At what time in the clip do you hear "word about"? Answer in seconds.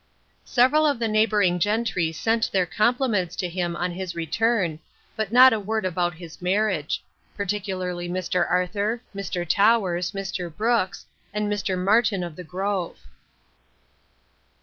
5.59-6.15